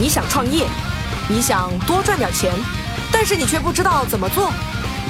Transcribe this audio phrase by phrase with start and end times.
[0.00, 0.64] 你想创业，
[1.28, 2.54] 你想多赚点钱，
[3.10, 4.52] 但是你却不知道怎么做。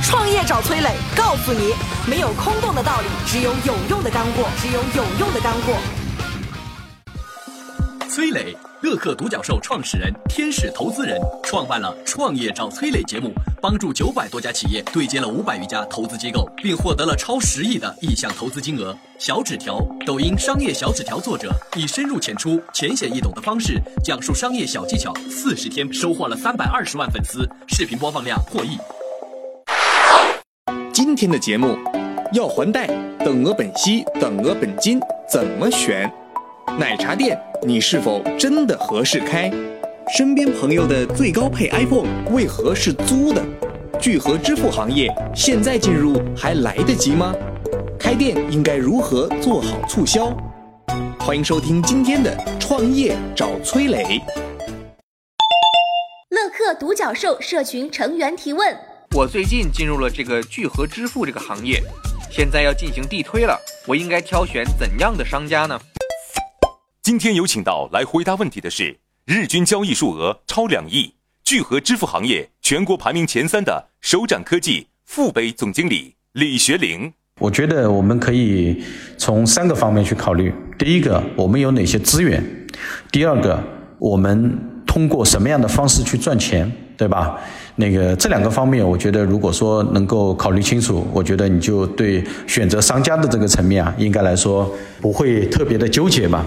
[0.03, 1.75] 创业找崔磊，告诉你，
[2.09, 5.75] 没有空洞的道理，只有有用的干货，只有有用的干货。
[8.09, 18.97] 崔磊，乐客独角兽创始人、天使投资人，创办了《创业找崔磊》节目，帮助九百多家企业对接了五百余家投资机构，并获得了超十亿的意向投资金额。
[19.19, 28.79] 小纸条，抖音商业小纸条作者，以深入浅出、浅显易懂的方式讲述商业小技巧，四十天收获了三百二十万粉丝，视频播放量破亿。
[30.93, 31.77] 今天的节目，
[32.33, 32.87] 要还贷，
[33.25, 36.13] 等额本息，等额本金怎么选？
[36.79, 39.51] 奶茶店，你是否真的合适开？
[40.11, 43.45] 身边朋友的最高配 iPhone 为何是租的？
[44.01, 47.35] 聚合支付行业现在进入还来得及吗？
[48.01, 50.35] 开店应该如何做好促销？
[51.21, 54.19] 欢迎收听今天的创业找崔磊。
[56.31, 58.75] 乐客独角兽社群成员提问：
[59.15, 61.83] 我最近进入了这个聚合支付这个行业，
[62.31, 65.79] 现在要进行地推了，我应该挑选怎样的商家呢？
[67.03, 68.99] 今天有请到来回答问题的是
[69.29, 71.13] 日均交易数额超两亿、
[71.45, 77.13] 聚合支付行业全国排名前三的首展科技副杯总经理李学玲。
[77.39, 78.83] 我觉得我们可以
[79.19, 82.43] 从三个方面去考虑：第一个，我们有哪些资源；
[83.13, 83.63] 第二个，
[83.99, 87.39] 我们通过什么样的方式去赚钱，对吧？
[87.77, 96.47] 那个这两个方面，我觉得如果说能够考虑清楚，我觉得你就对选择商家的这个层面啊，应该来说不会特别的纠结吧。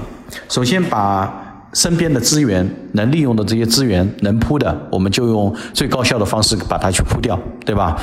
[0.49, 7.97] 首先把身边的资源能利用的这些资源能铺的，我们就用最高效的方式把它去铺掉，对吧？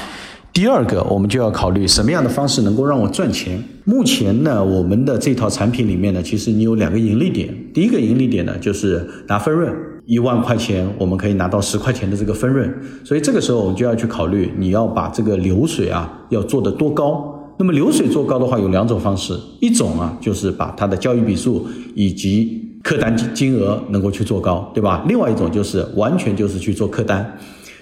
[0.53, 3.63] 第二个，我们就要考虑什么样的方式能够让我赚钱。
[3.85, 7.55] 目前呢，我们的这套产品里面呢，其实你有两个盈利点。
[7.73, 9.73] 第一个盈利点呢，就是拿分润。
[10.07, 12.75] 一万块钱，我们可以拿到十块钱的这个分润，
[13.05, 17.53] 所以这个时候我们就要去考虑，你要把这个流水啊要做得多高。
[17.59, 25.05] 那么流水做高的话，有两种方式，一种啊就是把它的交易笔数以及客单金额能够去做高，对吧？
[25.07, 27.37] 另外一种就是完全就是去做客单，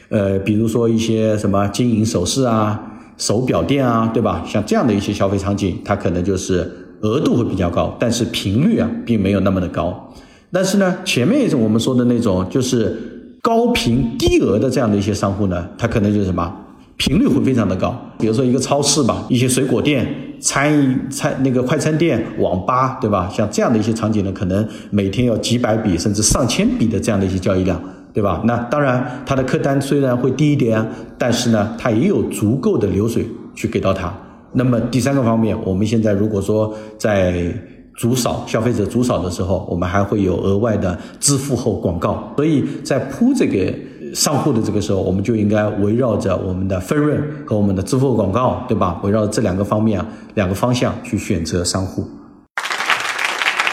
[0.09, 4.43] 呃，比如说一些什么金银首饰啊、手表店啊，对吧？
[4.45, 6.69] 像这样的一些消费场景，它可能就是
[7.03, 10.13] 额度会比较高，但是频率啊并没有那么的高。
[10.51, 16.53] 但是呢，前面一种我们说的那种，就是高频低额的这样的一些商户呢，他可能就是什么
[16.97, 17.97] 频率会非常的高。
[18.19, 23.29] 比如说一个超市吧，一些水果店、餐饮餐那个快餐店、网吧，对吧？
[23.33, 27.81] 像这样的一些场景呢，可能每天要几百笔甚至上千笔的这样的一些交易量，
[28.13, 28.43] 对吧？
[28.45, 30.85] 那当然，它的客单虽然会低一点，
[31.19, 34.13] 但是呢，它也有足够的流水去给到他。
[34.53, 37.53] 那么第三个方面，我们现在如果说在
[37.99, 43.73] 足少消费者足少的时候，我们还会有额外的支付后广告，所以在铺这个
[44.17, 48.99] 上户的这个时候，我们就应该围绕着我们的分润和我们的支付广告，对吧？
[49.03, 50.07] 围绕这两个方面啊，
[50.37, 52.09] 两个方向去选择商户。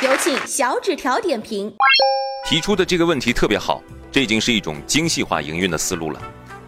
[0.01, 1.73] 有请小纸条点评。
[2.45, 3.81] 提出的这个问题特别好，
[4.11, 6.19] 这已经是一种精细化营运的思路了。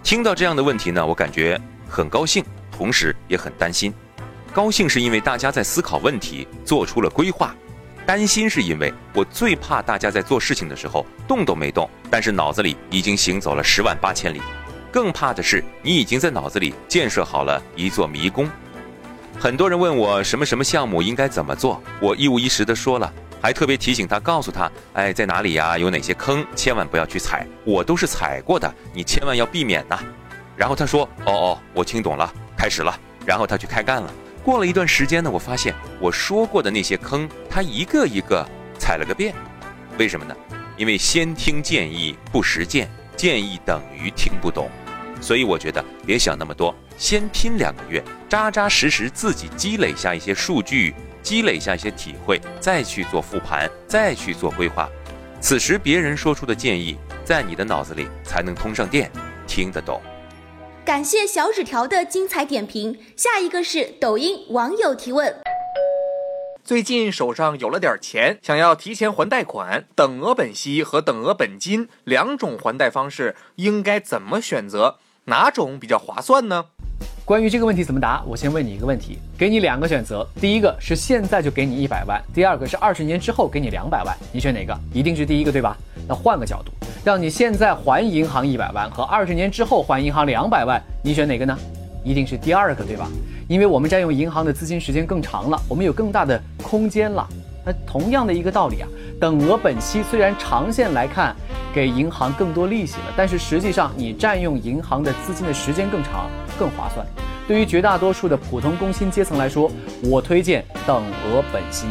[0.02, 1.60] 听到这样的问题呢，我感觉
[1.90, 3.94] 很高兴，同时也很担心。
[4.54, 7.50] 高兴是因为大家在思考问题，做出了规划；
[8.06, 14.42] 担心是因为我最怕大家在做事情的时候动都没动，但是脑子里已经行走了十万八千里。
[14.92, 18.48] 更怕的是你已经在脑子里建设好了一座迷宫。
[19.40, 23.12] 很多人问我什么什么项目应该怎么做，我一五一十的说了，
[23.42, 25.78] 还特别提醒他，告诉他，哎，在哪里呀？
[25.78, 30.00] 有哪些坑，千万不要去踩，我都是踩过的，你千万要避免呐。
[30.56, 32.98] 然后他说，哦哦，我听懂了，开始了。
[33.26, 34.14] 然后他去开干了。
[34.46, 38.48] 过了一段时间呢，我发现我说过的那些坑，他一个一个
[38.78, 39.34] 踩了个遍。
[39.98, 40.36] 为什么呢？
[40.78, 44.70] 因为先听建议不实践，建议等于听不懂。
[45.20, 54.88] 所以我觉得别想那么多，先拼两个月，扎扎实实自己积累下一些数据，积累下一些体会，再去做复盘，再去做规划。
[55.42, 59.10] 此时别人说出的建议，在你的脑子里才能通上电，
[59.48, 60.00] 听得懂。
[60.86, 62.96] 感谢小纸条的精彩点评。
[63.18, 65.36] 下一个是抖音网友提问：
[66.64, 74.98] 最近手上有了点钱，想要提前还贷款，等额本息和等额本金两种还贷方式，应该怎么选择？
[75.24, 76.66] 哪种比较划算呢？
[77.26, 84.80] 关于这个问题怎么答，我先问你一个问题，给你两个选择，第一个是现在就给你一百万，第二个是二十年之后给你两百万，你选哪个？
[84.94, 85.76] 一定是第一个，对吧？
[86.08, 86.72] 那换个角度。
[87.06, 91.56] 让你现在还银行一百万和二十年之后还银行两百万，你选哪个呢？
[92.04, 93.08] 一定是第二个，对吧？
[93.48, 97.24] 因为我们占用银行的资金时间更长了，我们有更大的空间了。
[97.64, 98.88] 那同样的一个道理啊，
[99.20, 101.36] 等额本息虽然长线来看
[101.76, 107.06] 给银行更多利息了，但是实际上你占用银行的资金的时间更长，更划算。
[107.48, 109.72] 对于绝大多数的普通工薪阶层来说，
[110.02, 111.86] 我推荐等额本息。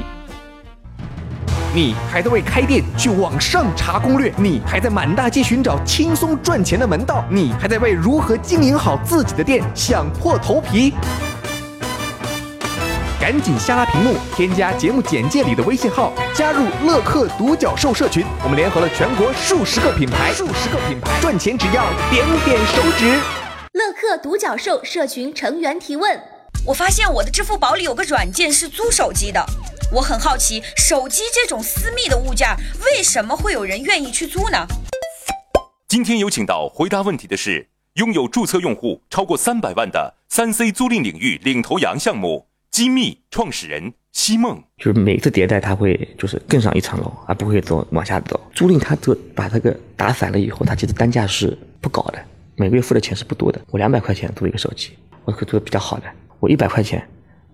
[1.77, 4.33] 你还在为开店去网上查攻略？
[4.37, 7.25] 你还在满大街寻找轻松赚钱的门道？
[7.29, 10.95] 你还在为如何经营好自己的店想破头皮？
[13.21, 18.25] 赶紧下拉屏幕，添加节目简介里的微信号，加入乐客独角兽社群。
[18.45, 23.19] 我们联合了全国数十个品牌，数十个品牌赚钱只要点点手指。
[23.73, 26.23] 乐客独角兽社群成员提问：
[26.67, 29.45] 我发现我的支付宝里有个软件是租手机的。
[29.93, 32.49] 我很好奇，手机这种私密的物件，
[32.87, 34.67] 为什么会有人愿意去租呢？
[35.87, 44.65] 今天有请到回答问题的是拥有注册用户超过三百万的三 C 租赁领域领头羊项目机密创始人西梦。
[44.79, 48.41] 就是每次迭代，它会就是更上一层楼，而不会走往下走。
[48.55, 52.19] 租赁它这把这个打散了以后，它其实单价是不高的，
[52.57, 53.61] 每个月付的钱是不多的。
[53.71, 54.97] 我两百块钱租一个手机，
[55.27, 56.07] 我可租的比较好的；
[56.45, 57.03] 我一百块钱。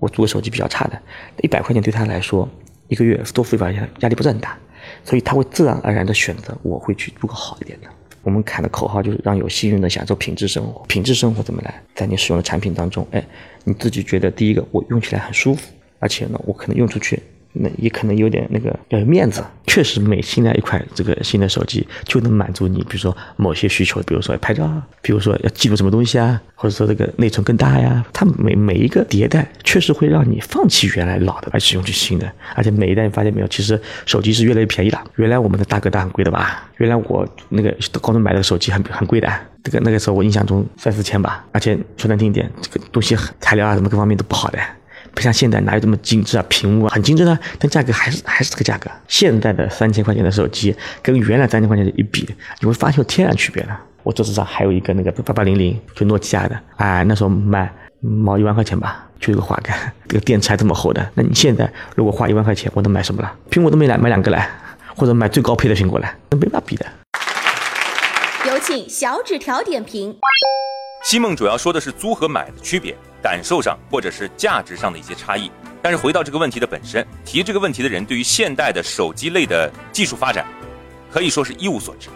[0.01, 0.99] 我租个手机比较差的，
[1.43, 2.49] 一百块钱对他来说，
[2.89, 4.57] 一个月多付一百块钱压力不是很大，
[5.05, 7.89] 所以他会自然而然的选择我会去租个好一点的。
[8.23, 10.83] 我们喊的口号就是让有幸运的享受品质生活。
[10.87, 11.83] 品质生活怎么来？
[11.95, 13.23] 在你使用的产品当中，哎，
[13.63, 17.23] 你自己觉得第一个我用起来很舒服，而且呢，我可能用出去。
[17.53, 24.71] 那也可能有点那个要有面子，确实每新来一款这个新的手机就能满足你，比如说某些需求，比如说拍照，
[25.03, 28.05] 比如说要记录什么东西啊，或者说这个内存更大呀。
[28.13, 32.31] 它每每一个迭代确实会让你放弃原来老的，而使用起新的。
[32.55, 35.03] 而且每一代你发现没有，其实手机是越来越便宜了。
[35.17, 36.71] 原来我们的大哥大很贵的吧？
[36.77, 39.29] 原来我那个高中买的手机很很贵的，
[39.65, 41.45] 这个那个时候我印象中三四千吧。
[41.53, 44.59] 而且说难听一点，这个东西材料啊什么各方面都不好的。
[45.15, 48.91] 不像现在哪有这么精致啊，屏幕啊很精致啊，但价格还是还是这个价格。
[49.09, 52.29] 现在的三千块钱的手机跟原来三千块钱的一比，
[52.61, 53.81] 你会发现有天然区别了。
[54.03, 57.71] 我桌子上还有一个那个八八零零，就诺基亚的，哎，那时候卖
[58.01, 61.07] 毛一万块钱吧，就一个滑盖，这个电池还这么厚的。
[61.15, 63.31] 那你现在如果花一万块钱，我能买什么了？
[63.51, 64.49] 苹果都没来，买两个来，
[64.97, 66.87] 或者买最高配的苹果来，那没法比的。
[68.49, 70.17] 有请小纸条点评。
[71.03, 72.97] 西梦主要说的是租和买的区别。
[73.23, 75.53] 感受上或者是价值上的一些差异，
[75.83, 80.47] 但是回到这个问题的本身，提这个问题的人对于现代的手机类的技术发展，
[81.11, 82.09] 可以说是一无所知。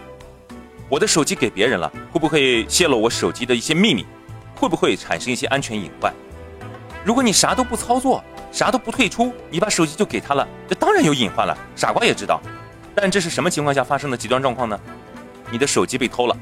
[0.89, 4.07] 我的手机给别人了，会不会泄露我手机的一些秘密？
[4.57, 6.11] 会不会产生一些安全隐患？
[7.05, 12.41] 如果你啥都不操作，啥都不退出，你把手机就给他了，这当然有隐患了，傻瓜也知道。
[12.95, 14.81] 但这是什么情况下发生的极端状况呢？
[15.51, 16.35] 你的手机被偷了，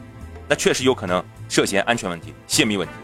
[0.47, 2.95] 那确实有可能涉嫌安全问题、泄密问题。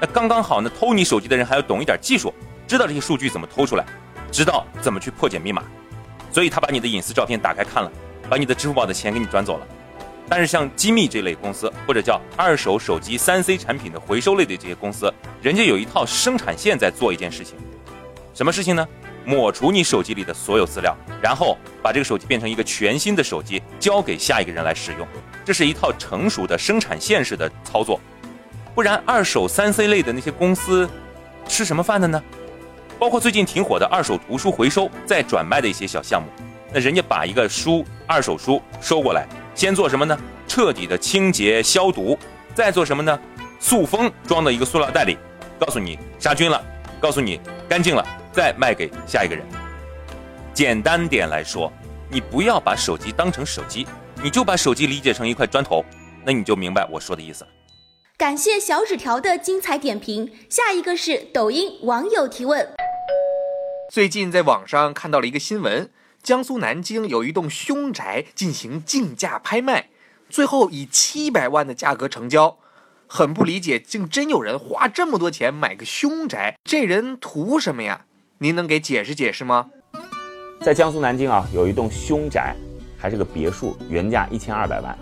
[0.00, 2.32] 那刚刚好呢，偷你手机的人还要懂一点技术，
[2.64, 3.84] 知道这些数据怎么偷出来，
[4.30, 5.64] 知道怎么去破解密码，
[6.30, 7.90] 所以他把你的隐私照片打开看了，
[8.28, 9.66] 把你的支付宝的钱给你转走了。
[10.28, 17.56] 但是像机密这类公司，或者叫二手手机三 C 产品的回收类的这些公司，人家有一套生产线在做一件事情，
[18.32, 18.86] 什么事情呢？
[19.30, 25.06] 抹除你手机里的所有资料，然后把这个手机变成一个全新的手机，交给下一个人来使用。
[25.44, 28.00] 这是一套成熟的生产线式的操作。
[28.74, 30.90] 不然，二手三 C 类的那些公司
[31.46, 32.20] 吃什么饭的呢？
[32.98, 36.28] 包括最近挺火的二手图书回收再转卖的一些小项目，
[36.72, 40.18] 那人家把一个书二手书收过来，先做什么呢？
[40.46, 42.18] 彻底的清洁消毒，
[42.54, 43.18] 再做什么呢？
[43.58, 45.16] 塑封装到一个塑料袋里，
[45.58, 46.62] 告诉你杀菌了，
[46.98, 49.44] 告诉你干净了，再卖给下一个人。
[50.52, 51.72] 简单点来说，
[52.10, 53.86] 你不要把手机当成手机，
[54.22, 55.84] 你就把手机理解成一块砖头，
[56.24, 57.50] 那你就明白我说的意思了。
[58.18, 60.30] 感谢小纸条的精彩点评。
[60.50, 62.68] 下一个是抖音网友提问。
[63.90, 65.90] 最近在网上看到了一个新闻，
[66.22, 69.88] 江苏南京有一栋凶宅进行竞价拍卖，
[70.28, 72.58] 最后以七百万的价格成交。
[73.06, 78.04] 很不理解，竟真有人花这么多钱买个凶宅，这人图什么呀？
[78.42, 79.66] 您能给解释解释吗？
[80.62, 82.56] 在江苏南京啊，有一栋凶宅，
[82.96, 84.98] 还是个别墅，原价一千二百万。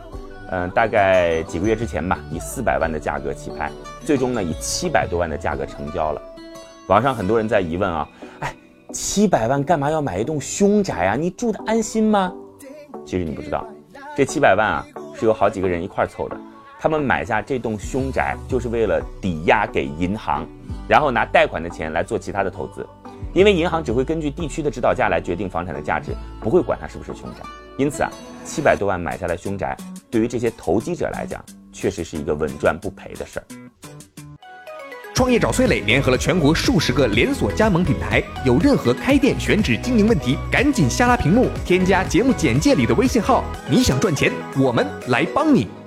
[0.51, 3.71] 嗯，大概几个月之前吧，以四百万的价格起拍，
[4.05, 6.21] 最终呢以七百多万的价格成交了。
[6.89, 8.09] 网上很多人在疑问啊，
[8.41, 8.53] 哎，
[8.93, 11.15] 七百万干嘛要买一栋凶宅啊？
[11.15, 12.33] 你住的安心吗？
[13.07, 13.65] 其实你不知道，
[14.17, 16.37] 这七百万啊是有好几个人一块凑的，
[16.81, 20.45] 他们买下这栋凶宅就是为了抵押给银行，
[20.89, 22.85] 然后拿贷款的钱来做其他的投资，
[23.35, 27.43] 因为银行只会根据地区的指导价来决定房产的价值，不会管它是不是凶宅。
[27.77, 28.11] 因此啊，
[28.45, 29.77] 七百多万买下来凶宅。
[30.11, 33.45] 对于这些投机者来讲，确实是一个稳赚不赔的事儿。
[35.15, 43.45] 创业找崔磊联合了全国数十个连锁加盟品牌，有任何开店选址经营问题，赶紧下拉屏幕，添加节目简介里的微信号。
[43.69, 45.78] 你想赚钱，我们来帮你。